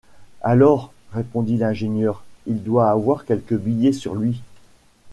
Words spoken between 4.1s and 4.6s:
lui.